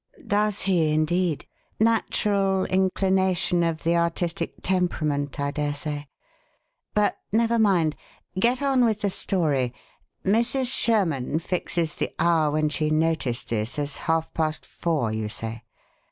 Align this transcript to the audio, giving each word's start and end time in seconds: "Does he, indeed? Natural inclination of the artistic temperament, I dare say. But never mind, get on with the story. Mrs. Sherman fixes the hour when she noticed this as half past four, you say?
"Does 0.25 0.63
he, 0.63 0.91
indeed? 0.95 1.45
Natural 1.79 2.65
inclination 2.65 3.61
of 3.61 3.83
the 3.83 3.95
artistic 3.97 4.55
temperament, 4.63 5.39
I 5.39 5.51
dare 5.51 5.75
say. 5.75 6.07
But 6.95 7.17
never 7.31 7.59
mind, 7.59 7.95
get 8.39 8.63
on 8.63 8.83
with 8.83 9.01
the 9.01 9.11
story. 9.11 9.75
Mrs. 10.25 10.65
Sherman 10.73 11.37
fixes 11.37 11.93
the 11.93 12.15
hour 12.17 12.49
when 12.49 12.69
she 12.69 12.89
noticed 12.89 13.49
this 13.49 13.77
as 13.77 13.97
half 13.97 14.33
past 14.33 14.65
four, 14.65 15.11
you 15.13 15.29
say? 15.29 15.61